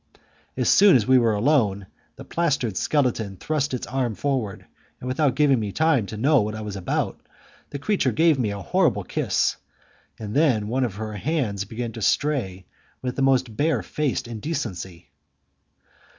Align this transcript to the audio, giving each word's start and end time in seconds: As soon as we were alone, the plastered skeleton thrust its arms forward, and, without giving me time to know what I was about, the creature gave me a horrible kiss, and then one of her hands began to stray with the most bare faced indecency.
As 0.57 0.67
soon 0.67 0.95
as 0.95 1.05
we 1.05 1.19
were 1.19 1.35
alone, 1.35 1.85
the 2.15 2.25
plastered 2.25 2.75
skeleton 2.75 3.37
thrust 3.37 3.71
its 3.71 3.85
arms 3.85 4.17
forward, 4.19 4.65
and, 4.99 5.07
without 5.07 5.35
giving 5.35 5.59
me 5.59 5.71
time 5.71 6.07
to 6.07 6.17
know 6.17 6.41
what 6.41 6.55
I 6.55 6.61
was 6.61 6.75
about, 6.75 7.19
the 7.69 7.77
creature 7.77 8.11
gave 8.11 8.39
me 8.39 8.49
a 8.49 8.63
horrible 8.63 9.03
kiss, 9.03 9.57
and 10.17 10.35
then 10.35 10.69
one 10.69 10.85
of 10.85 10.95
her 10.95 11.13
hands 11.13 11.65
began 11.65 11.91
to 11.91 12.01
stray 12.01 12.65
with 13.03 13.15
the 13.15 13.21
most 13.21 13.55
bare 13.55 13.83
faced 13.83 14.27
indecency. 14.27 15.11